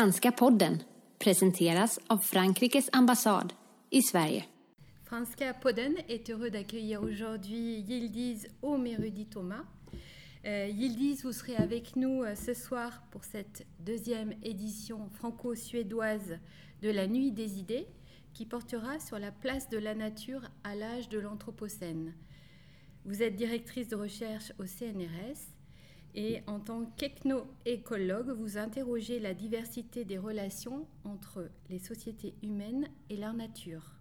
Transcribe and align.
Franska 0.00 0.32
podden 0.32 0.82
presenteras 1.18 1.98
av 2.06 2.18
Frankrikes 2.18 2.88
ambassad 2.92 3.52
i 3.90 4.02
Sverige. 4.02 4.44
Franska 5.04 5.54
podden 5.54 5.94
est 6.08 6.30
heureux 6.30 6.50
d'accueillir 6.50 7.02
aujourd'hui 7.02 7.80
Yildiz 7.80 8.46
Omerudi 8.62 9.26
Thomas. 9.26 9.64
Euh, 10.46 10.68
Yildiz, 10.68 11.22
vous 11.22 11.32
serez 11.32 11.56
avec 11.56 11.96
nous 11.96 12.22
euh, 12.22 12.34
ce 12.34 12.54
soir 12.54 13.02
pour 13.10 13.24
cette 13.24 13.66
deuxième 13.80 14.32
édition 14.42 15.10
franco-suédoise 15.10 16.38
de 16.80 16.90
la 16.90 17.06
Nuit 17.06 17.30
des 17.30 17.58
idées 17.58 17.86
qui 18.32 18.46
portera 18.46 18.98
sur 19.00 19.18
la 19.18 19.30
place 19.30 19.68
de 19.68 19.76
la 19.76 19.94
nature 19.94 20.48
à 20.64 20.76
l'âge 20.76 21.10
de 21.10 21.18
l'Anthropocène. 21.18 22.14
Vous 23.04 23.22
êtes 23.22 23.36
directrice 23.36 23.88
de 23.88 23.96
recherche 23.96 24.50
au 24.58 24.64
CNRS 24.64 25.59
et 26.14 26.40
en 26.46 26.58
tant 26.58 26.84
qu'ethno-écologue, 26.96 28.30
vous 28.30 28.58
interrogez 28.58 29.20
la 29.20 29.34
diversité 29.34 30.04
des 30.04 30.18
relations 30.18 30.86
entre 31.04 31.48
les 31.68 31.78
sociétés 31.78 32.34
humaines 32.42 32.88
et 33.08 33.16
leur 33.16 33.32
nature. 33.32 33.94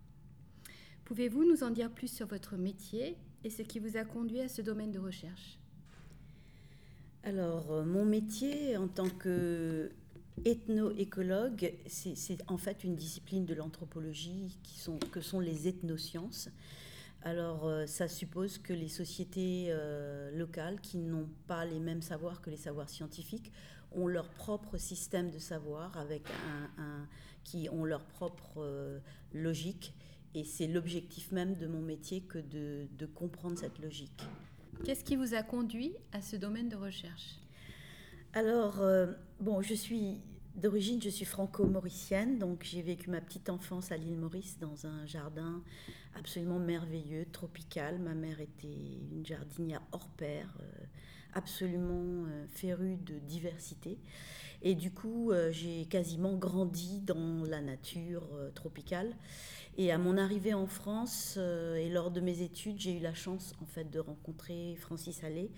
Pouvez-vous 1.05 1.43
nous 1.43 1.63
en 1.63 1.69
dire 1.69 1.91
plus 1.91 2.11
sur 2.11 2.27
votre 2.27 2.55
métier 2.55 3.15
et 3.43 3.49
ce 3.49 3.61
qui 3.61 3.79
vous 3.79 3.97
a 3.97 4.03
conduit 4.03 4.41
à 4.41 4.47
ce 4.47 4.61
domaine 4.61 4.91
de 4.91 4.99
recherche? 4.99 5.57
Alors, 7.23 7.71
euh, 7.71 7.83
mon 7.83 8.05
métier 8.05 8.77
en 8.77 8.87
tant 8.87 9.09
que 9.09 9.91
ethno-écologue, 10.45 11.73
c'est 11.87 12.37
en 12.47 12.57
fait 12.57 12.83
une 12.83 12.95
discipline 12.95 13.45
de 13.45 13.53
l'anthropologie 13.53 14.57
que 15.11 15.21
sont 15.21 15.39
les 15.39 15.67
ethnosciences. 15.67 16.49
Alors, 17.23 17.65
euh, 17.65 17.85
ça 17.85 18.07
suppose 18.07 18.57
que 18.57 18.71
les 18.71 18.87
sociétés 18.87 19.67
euh, 19.69 20.31
locales, 20.31 20.79
qui 20.79 20.97
n'ont 20.97 21.29
pas 21.47 21.65
les 21.65 21.79
mêmes 21.79 22.01
savoirs 22.01 22.41
que 22.41 22.49
les 22.49 22.57
savoirs 22.57 22.89
scientifiques, 22.89 23.51
ont 23.91 24.07
leur 24.07 24.29
propre 24.29 24.77
système 24.77 25.29
de 25.29 25.39
savoir, 25.39 25.97
avec 25.97 26.23
un, 26.77 27.07
qui 27.43 27.67
ont 27.69 27.83
leur 27.83 28.05
propre 28.05 28.57
euh, 28.57 28.99
logique. 29.33 29.93
Et 30.35 30.43
c'est 30.43 30.67
l'objectif 30.67 31.31
même 31.31 31.55
de 31.55 31.67
mon 31.67 31.81
métier 31.81 32.21
que 32.21 32.37
de, 32.37 32.87
de 32.97 33.05
comprendre 33.05 33.57
cette 33.57 33.79
logique. 33.79 34.23
Qu'est-ce 34.85 35.03
qui 35.03 35.15
vous 35.15 35.33
a 35.33 35.41
conduit 35.41 35.93
à 36.13 36.21
ce 36.21 36.35
domaine 36.35 36.69
de 36.69 36.75
recherche? 36.75 37.39
Alors, 38.33 38.79
bon, 39.39 39.61
je 39.63 39.73
suis 39.73 40.21
D'origine, 40.61 41.01
je 41.01 41.07
suis 41.07 41.23
franco-mauricienne, 41.23 42.37
donc 42.37 42.63
j'ai 42.65 42.81
vécu 42.81 43.09
ma 43.09 43.21
petite 43.21 43.49
enfance 43.49 43.93
à 43.93 43.97
l'île 43.97 44.17
Maurice 44.17 44.57
dans 44.59 44.85
un 44.85 45.05
jardin 45.05 45.63
absolument 46.15 46.59
merveilleux, 46.59 47.25
tropical. 47.31 47.97
Ma 47.97 48.13
mère 48.13 48.41
était 48.41 48.67
une 49.13 49.25
jardinière 49.25 49.81
hors 49.93 50.09
pair, 50.09 50.53
euh, 50.59 50.65
absolument 51.33 52.25
euh, 52.27 52.45
férue 52.49 52.97
de 52.97 53.19
diversité. 53.19 53.99
Et 54.61 54.75
du 54.75 54.91
coup, 54.91 55.31
euh, 55.31 55.49
j'ai 55.53 55.85
quasiment 55.85 56.35
grandi 56.35 56.99
dans 56.99 57.45
la 57.45 57.61
nature 57.61 58.27
tropicale. 58.53 59.15
Et 59.77 59.93
à 59.93 59.97
mon 59.97 60.17
arrivée 60.17 60.53
en 60.53 60.67
France 60.67 61.37
et 61.37 61.87
lors 61.87 62.11
de 62.11 62.19
mes 62.19 62.41
études, 62.41 62.81
j'ai 62.81 62.97
eu 62.97 62.99
la 62.99 63.13
chance 63.13 63.53
en 63.61 63.65
fait 63.65 63.89
de 63.89 63.99
rencontrer 63.99 64.75
Francis 64.77 65.23
Allais, 65.23 65.51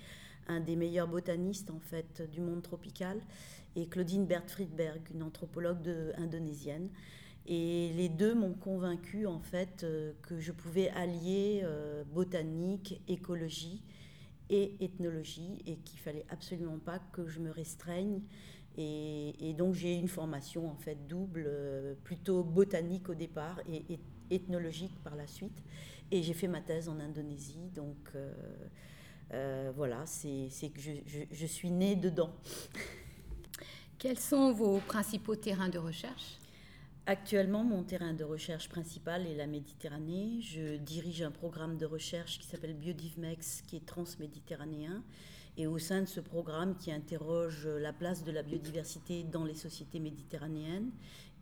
un 0.47 0.59
des 0.59 0.75
meilleurs 0.75 1.07
botanistes 1.07 1.71
en 1.71 1.79
fait 1.79 2.21
du 2.29 2.39
monde 2.39 2.61
tropical 2.61 3.19
et 3.75 3.87
Claudine 3.87 4.25
Bert-Friedberg, 4.25 5.01
une 5.13 5.23
anthropologue 5.23 5.89
indonésienne. 6.17 6.89
Et 7.47 7.91
les 7.95 8.09
deux 8.09 8.35
m'ont 8.35 8.53
convaincu 8.53 9.25
en 9.25 9.39
fait 9.39 9.83
euh, 9.83 10.13
que 10.21 10.39
je 10.39 10.51
pouvais 10.51 10.89
allier 10.89 11.61
euh, 11.63 12.03
botanique, 12.03 13.01
écologie 13.07 13.83
et 14.49 14.75
ethnologie 14.79 15.61
et 15.65 15.77
qu'il 15.77 15.99
fallait 15.99 16.25
absolument 16.29 16.77
pas 16.77 16.99
que 17.11 17.27
je 17.27 17.39
me 17.39 17.49
restreigne. 17.49 18.21
Et, 18.77 19.53
donc 19.57 19.73
j'ai 19.73 19.95
une 19.95 20.07
formation 20.07 20.69
en 20.69 20.75
fait 20.75 21.07
double, 21.07 21.43
euh, 21.45 21.93
plutôt 22.03 22.43
botanique 22.43 23.09
au 23.09 23.15
départ 23.15 23.59
et, 23.67 23.99
ethnologique 24.29 24.97
par 25.03 25.15
la 25.15 25.27
suite. 25.27 25.63
Et 26.11 26.23
j'ai 26.23 26.33
fait 26.33 26.47
ma 26.47 26.61
thèse 26.61 26.87
en 26.87 26.99
Indonésie, 26.99 27.69
donc 27.75 28.13
voilà, 29.75 30.05
c'est 30.05 30.69
que 30.69 30.79
je 30.79 31.45
suis 31.45 31.71
née 31.71 31.95
dedans. 31.95 32.33
Quels 34.01 34.17
sont 34.17 34.51
vos 34.51 34.79
principaux 34.79 35.35
terrains 35.35 35.69
de 35.69 35.77
recherche? 35.77 36.39
Actuellement, 37.05 37.63
mon 37.63 37.83
terrain 37.83 38.13
de 38.13 38.23
recherche 38.23 38.67
principal 38.67 39.27
est 39.27 39.35
la 39.35 39.45
Méditerranée. 39.45 40.39
Je 40.41 40.77
dirige 40.77 41.21
un 41.21 41.29
programme 41.29 41.77
de 41.77 41.85
recherche 41.85 42.39
qui 42.39 42.47
s'appelle 42.47 42.73
Biodivmex, 42.73 43.61
qui 43.61 43.75
est 43.75 43.85
transméditerranéen. 43.85 45.03
Et 45.55 45.67
au 45.67 45.77
sein 45.77 46.01
de 46.01 46.07
ce 46.07 46.19
programme 46.19 46.75
qui 46.77 46.91
interroge 46.91 47.67
la 47.67 47.93
place 47.93 48.23
de 48.23 48.31
la 48.31 48.41
biodiversité 48.41 49.21
dans 49.21 49.45
les 49.45 49.53
sociétés 49.53 49.99
méditerranéennes 49.99 50.89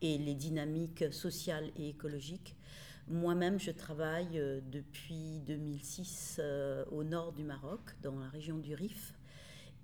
et 0.01 0.17
les 0.17 0.35
dynamiques 0.35 1.13
sociales 1.13 1.71
et 1.77 1.87
écologiques, 1.87 2.57
moi-même, 3.07 3.57
je 3.57 3.71
travaille 3.71 4.37
euh, 4.37 4.59
depuis 4.69 5.39
2006 5.47 6.39
euh, 6.39 6.83
au 6.91 7.05
nord 7.05 7.31
du 7.31 7.43
Maroc, 7.43 7.79
dans 8.03 8.19
la 8.19 8.27
région 8.27 8.57
du 8.57 8.75
Rif, 8.75 9.13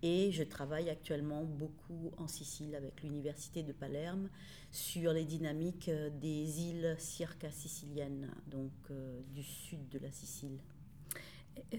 et 0.06 0.32
je 0.32 0.44
travaille 0.44 0.88
actuellement 0.92 1.44
beaucoup 1.44 2.12
en 2.18 2.28
Sicile 2.28 2.76
avec 2.76 3.02
l'Université 3.02 3.64
de 3.64 3.74
Palerme 3.74 4.30
sur 4.70 5.12
les 5.12 5.26
dynamiques 5.26 5.90
euh, 5.90 6.12
des 6.12 6.62
îles 6.62 6.96
circa 7.00 7.50
siciliennes, 7.50 8.30
donc 8.46 8.72
euh, 8.92 9.20
du 9.34 9.42
sud 9.42 9.90
de 9.90 9.98
la 9.98 10.12
Sicile. 10.12 10.60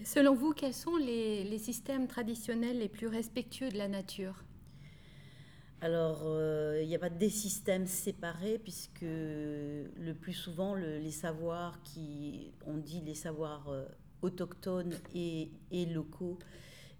Selon 0.03 0.35
vous, 0.35 0.51
quels 0.51 0.73
sont 0.73 0.97
les, 0.97 1.45
les 1.45 1.57
systèmes 1.57 2.07
traditionnels 2.07 2.79
les 2.79 2.89
plus 2.89 3.07
respectueux 3.07 3.69
de 3.69 3.77
la 3.77 3.87
nature? 3.87 4.43
Alors, 5.79 6.23
euh, 6.25 6.81
il 6.83 6.89
n'y 6.89 6.95
a 6.95 6.99
pas 6.99 7.09
des 7.09 7.29
systèmes 7.29 7.87
séparés, 7.87 8.59
puisque 8.59 9.03
le 9.03 10.13
plus 10.19 10.33
souvent, 10.33 10.75
les 10.75 11.11
savoirs 11.11 11.81
qui, 11.83 12.51
on 12.65 12.75
dit 12.75 12.99
les 13.01 13.13
savoirs 13.13 13.71
autochtones 14.21 14.95
et, 15.13 15.51
et 15.71 15.85
locaux, 15.85 16.39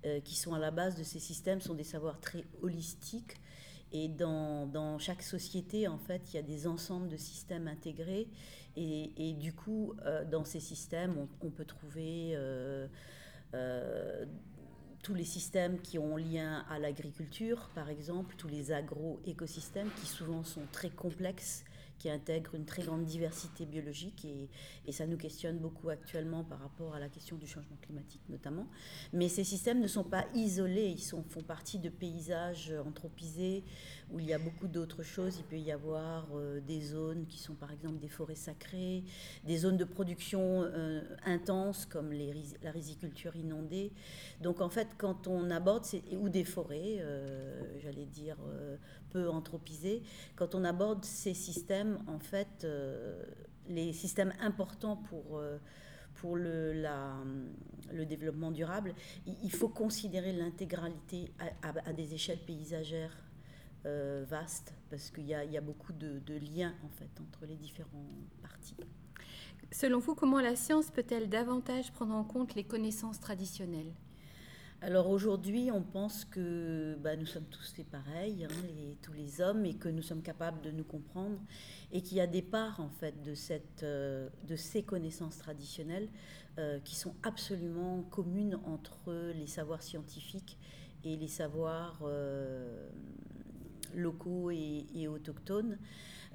euh, 0.08 0.20
qui 0.20 0.36
sont 0.36 0.54
à 0.54 0.60
la 0.60 0.72
base 0.72 0.96
de 0.96 1.04
ces 1.04 1.20
systèmes 1.20 1.62
sont 1.62 1.74
des 1.74 1.84
savoirs 1.84 2.20
très 2.20 2.46
holistiques. 2.62 3.36
Et 3.92 4.10
dans, 4.10 4.66
dans, 4.66 5.00
chaque 5.00 5.22
société, 5.22 5.88
en 5.88 5.98
fait, 5.98 6.22
il 6.34 6.36
y 6.36 6.40
a 6.40 6.44
des 6.44 6.68
ensembles 6.68 7.08
de 7.08 7.18
systèmes 7.18 7.68
intégrés. 7.68 8.28
Et, 8.76 9.12
et 9.18 9.34
du 9.34 9.54
coup, 9.54 9.94
euh, 10.06 10.26
dans 10.26 10.44
ces 10.44 10.60
systèmes, 10.60 11.16
on, 11.42 11.50
peut 11.50 11.66
trouver 11.66 12.34
euh, 12.36 12.88
tous 15.04 15.14
les 15.14 15.24
systèmes 15.24 15.80
qui 15.80 15.98
ont 15.98 16.18
lien 16.18 16.66
à 16.70 16.80
l'agriculture, 16.80 17.70
par 17.76 17.90
exemple, 17.90 18.36
tous 18.38 18.50
les 18.50 18.72
agro-écosystèmes 18.72 19.90
qui 20.02 20.08
souvent 20.08 20.44
sont 20.44 20.64
très 20.72 20.90
complexes 20.90 21.64
qui 21.98 22.10
intègre 22.10 22.56
une 22.56 22.66
très 22.66 22.84
grande 22.84 23.06
diversité 23.06 23.66
biologique 23.66 24.26
et, 24.26 24.50
et, 24.86 24.92
ça 24.92 25.06
nous 25.08 25.18
questionne 25.18 25.58
beaucoup 25.58 25.90
actuellement 25.90 26.44
par 26.44 26.60
rapport 26.60 26.94
à 26.94 27.00
la 27.00 27.10
question 27.10 27.38
du 27.38 27.48
changement 27.48 27.78
climatique 27.82 28.22
notamment. 28.30 28.68
Mais 29.14 29.30
ces 29.30 29.44
systèmes 29.44 29.80
ne 29.80 29.88
sont 29.88 30.04
pas 30.04 30.26
isolés, 30.34 30.90
ils 30.90 31.04
sont, 31.04 31.24
font 31.30 31.44
partie 31.44 31.80
de 31.80 31.90
paysages 31.90 32.74
anthropisés 32.86 33.64
où 34.12 34.20
il 34.20 34.26
y 34.28 34.34
a 34.34 34.40
beaucoup 34.40 34.68
d'autres 34.68 35.04
choses. 35.04 35.38
Il 35.38 35.44
peut 35.44 35.60
y 35.60 35.72
avoir 35.72 36.28
euh, 36.34 36.62
des 36.62 36.82
zones 36.82 37.26
qui 37.28 37.40
sont 37.40 37.56
par 37.56 37.72
exemple 37.72 38.00
des 38.00 38.08
forêts 38.08 38.36
sacrées, 38.36 39.04
des 39.44 39.58
zones 39.58 39.78
de 39.78 39.84
production 39.84 40.64
euh, 40.64 41.02
intenses 41.26 41.86
comme 41.86 42.12
les, 42.12 42.34
la 42.64 42.72
riziculture 42.72 43.36
inondée. 43.36 43.92
Donc 44.42 44.62
en 44.62 44.70
fait, 44.70 44.88
quand 44.98 45.28
on 45.28 45.50
aborde, 45.50 45.86
ou 46.14 46.30
des 46.30 46.44
forêts, 46.44 46.98
euh, 47.00 47.62
j'allais 47.82 48.06
dire 48.06 48.38
peu 49.10 49.30
anthropisées, 49.30 50.04
quand 50.36 50.56
on 50.56 50.64
aborde 50.64 51.04
ces 51.06 51.34
systèmes, 51.34 51.87
en 52.08 52.20
fait, 52.20 52.68
les 53.68 53.94
systèmes 53.94 54.34
importants 54.42 54.98
pour 54.98 55.42
pour 56.18 56.36
le, 56.36 56.74
la, 56.74 57.14
le, 57.94 58.06
développement 58.06 58.52
durable, 58.52 58.94
il 59.26 59.52
faut 59.52 59.70
considérer 59.70 60.34
l'intégralité 60.34 61.32
à, 61.62 61.94
des 61.94 62.14
échelles 62.14 62.40
paysagères 62.40 63.16
euh, 63.86 64.26
vaste 64.28 64.74
parce 64.90 65.12
qu'il 65.12 65.26
y, 65.26 65.30
y, 65.30 65.58
a 65.58 65.62
beaucoup 65.62 65.94
de, 65.94 66.22
liens 66.56 66.74
en 66.84 66.90
fait 66.90 67.10
entre 67.22 67.46
les 67.46 67.56
différents 67.56 68.08
parties. 68.42 68.76
Selon 69.72 70.00
vous, 70.00 70.16
comment 70.16 70.42
la 70.42 70.56
science 70.56 70.90
peut-elle 70.92 71.30
davantage 71.30 71.92
prendre 71.92 72.16
en 72.16 72.24
compte 72.24 72.56
les 72.56 72.64
connaissances 72.64 73.20
traditionnelles? 73.20 73.94
Alors 74.82 75.10
aujourd'hui, 75.10 75.72
on 75.72 75.82
pense 75.82 76.24
que 76.24 76.96
bah, 77.02 77.16
nous 77.16 77.26
sommes 77.26 77.48
tous 77.50 77.74
les 77.78 77.84
pareils, 77.84 78.46
hein, 78.46 78.96
tous 79.02 79.14
les 79.14 79.42
hommes, 79.42 79.66
et 79.66 79.74
que 79.74 79.90
nous 79.90 80.04
sommes 80.04 80.22
capables 80.22 80.62
de 80.62 80.70
nous 80.70 80.84
comprendre, 80.84 81.40
et 81.92 82.02
qu'il 82.02 82.18
y 82.18 82.22
a 82.22 82.28
des 82.28 82.44
parts 82.44 82.80
en 82.80 82.90
fait 82.90 83.22
de, 83.24 83.34
euh, 83.84 84.30
ces 84.56 84.84
connaissances 84.84 85.40
traditionnelles 85.40 86.10
euh, 86.60 86.80
qui 86.80 86.96
sont 86.96 87.16
absolument 87.24 88.04
communes 88.04 88.60
entre 88.66 89.32
les 89.34 89.48
savoirs 89.48 89.82
scientifiques 89.82 90.58
et 91.04 91.16
les 91.16 91.28
savoirs 91.28 92.04
locaux 93.96 94.52
et, 94.52 95.08
autochtones, 95.08 95.78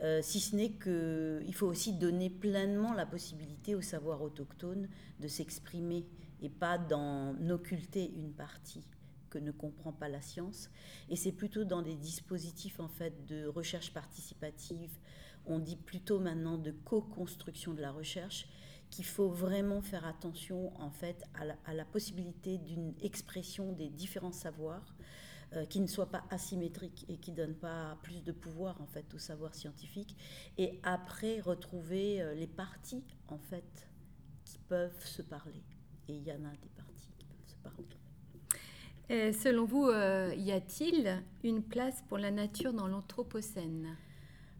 euh, 0.03 0.21
si 0.23 0.41
ce 0.41 0.57
n'est 0.57 0.73
qu'il 0.73 1.55
faut 1.55 1.67
aussi 1.67 1.93
donner 1.93 2.31
pleinement 2.31 2.93
la 2.93 3.07
possibilité 3.07 3.75
aux 3.75 3.83
savoirs 3.83 4.23
autochtones 4.23 4.89
de 5.21 5.29
s'exprimer 5.29 6.07
et 6.43 6.51
pas 6.51 6.77
d'en 6.77 7.35
occulter 7.49 8.13
une 8.15 8.33
partie, 8.33 8.85
que 9.31 9.39
ne 9.39 9.51
comprend 9.51 9.93
pas 9.93 10.09
la 10.09 10.21
science. 10.21 10.69
Et 11.09 11.17
c'est 11.17 11.33
plutôt 11.33 11.65
dans 11.65 11.81
des 11.81 11.97
dispositifs 11.97 12.81
en 12.81 12.89
fait 12.89 13.27
de 13.27 13.47
recherche 13.47 13.95
participative, 13.95 14.99
on 15.47 15.59
dit 15.59 15.77
plutôt 15.77 16.21
maintenant 16.21 16.59
de 16.59 16.71
co-construction 16.71 17.75
de 17.75 17.81
la 17.81 17.91
recherche, 17.91 18.47
qu'il 18.91 19.07
faut 19.07 19.31
vraiment 19.31 19.81
faire 19.81 20.05
attention 20.05 20.79
en 20.79 20.91
fait 20.91 21.25
à 21.65 21.73
la, 21.73 21.85
possibilité 21.87 22.59
d'une 22.59 22.95
expression 23.01 23.73
des 23.73 23.89
différents 23.89 24.33
savoirs 24.33 24.95
euh, 25.55 25.65
qui 25.65 25.81
ne 25.81 25.87
soit 25.87 26.11
pas 26.11 26.25
asymétrique 26.29 27.07
et 27.09 27.17
qui 27.17 27.33
ne 27.33 27.37
donne 27.37 27.55
pas 27.55 27.99
plus 28.03 28.23
de 28.23 28.33
pouvoir 28.33 28.83
en 28.83 28.87
fait 28.87 29.15
au 29.15 29.19
savoir 29.19 29.55
scientifique 29.55 30.15
et 30.59 30.79
après 30.83 31.41
retrouver 31.41 32.21
euh, 32.21 32.35
les 32.35 32.47
parties 32.47 33.03
en 33.29 33.39
fait 33.39 33.89
qui 34.45 34.59
peuvent 34.59 35.07
se 35.07 35.23
parler 35.23 35.63
et 36.09 36.15
il 36.15 36.23
y 36.23 36.33
en 36.33 36.45
a 36.45 36.51
des 36.51 36.71
parties 36.77 37.13
qui 37.19 37.27
peuvent 37.27 37.47
se 37.47 37.57
parler. 37.57 37.87
Et 39.09 39.33
selon 39.33 39.65
vous, 39.65 39.87
euh, 39.87 40.35
y 40.37 40.53
a-t-il 40.53 41.23
une 41.45 41.63
place 41.63 42.03
pour 42.09 42.19
la 42.19 42.31
nature 42.31 42.73
dans 42.73 42.87
l'Anthropocène? 42.87 43.97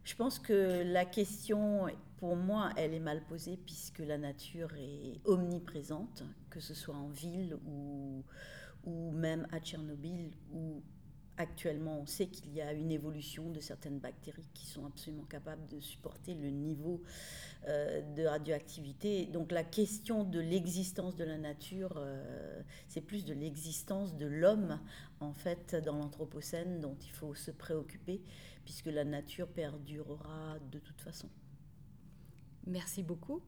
Je 0.05 0.17
pense 0.17 0.39
que 0.39 0.83
la 0.83 1.05
question 1.05 1.87
pour 2.19 2.37
moi, 2.37 2.71
elle 2.77 2.93
est 2.93 3.01
mal 3.01 3.25
posée 3.25 3.57
puisque 3.57 4.01
la 4.01 4.19
nature 4.19 4.75
est 4.75 5.21
omniprésente, 5.25 6.25
que 6.51 6.61
ce 6.61 6.75
soit 6.75 6.95
en 6.95 7.09
ville 7.09 7.57
ou, 7.67 8.25
ou 8.85 9.11
même 9.13 9.47
à 9.53 9.61
Tchernobyl, 9.61 10.33
où 10.53 10.82
actuellement 11.43 11.99
on 12.01 12.07
sait 12.07 12.27
qu'il 12.27 12.53
y 12.55 12.63
a 12.63 12.73
une 12.73 12.91
évolution 12.91 13.51
de 13.51 13.61
certaines 13.61 13.99
bactéries 13.99 14.49
qui 14.55 14.67
sont 14.67 14.87
absolument 14.87 15.25
capables 15.25 15.67
de 15.69 15.81
supporter 15.81 16.35
le 16.35 16.49
niveau 16.49 17.03
euh, 17.69 18.01
de 18.15 18.25
radioactivité. 18.25 19.27
Donc 19.27 19.53
la 19.53 19.65
question 19.65 20.25
de 20.25 20.41
l'existence 20.41 21.17
de 21.17 21.25
la 21.25 21.39
nature, 21.39 21.95
euh, 21.97 22.63
c'est 22.89 23.01
plus 23.01 23.25
de 23.25 23.35
l'existence 23.35 24.17
de 24.17 24.27
l'homme 24.27 24.81
en 25.21 25.33
fait 25.33 25.77
dans 25.85 25.97
l'Anthropocène 25.97 26.81
dont 26.81 26.97
il 27.03 27.11
faut 27.11 27.35
se 27.35 27.51
préoccuper 27.51 28.23
puisque 28.65 28.87
la 28.87 29.05
nature 29.05 29.49
perdurera 29.49 30.59
de 30.71 30.79
toute 30.79 31.01
façon. 31.01 31.29
Merci 32.67 33.03
beaucoup. 33.03 33.43